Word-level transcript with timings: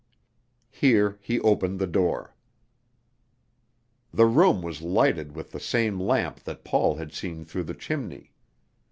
Here 0.71 1.19
he 1.21 1.39
opened 1.41 1.77
the 1.77 1.85
door. 1.85 2.33
The 4.11 4.25
room 4.25 4.63
was 4.63 4.81
lighted 4.81 5.35
with 5.35 5.51
the 5.51 5.59
same 5.59 5.99
lamp 5.99 6.39
that 6.39 6.63
Paul 6.63 6.95
had 6.95 7.13
seen 7.13 7.45
through 7.45 7.65
the 7.65 7.75
chimney. 7.75 8.31